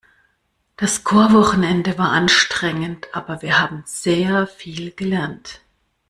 [0.77, 5.61] Das Chorwochenende war anstrengend, aber wir haben sehr viel gelernt.